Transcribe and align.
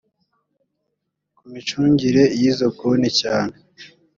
ku 1.35 1.43
micungire 1.51 2.23
y 2.39 2.41
izo 2.49 2.67
konti 2.77 3.09
cyane 3.21 3.53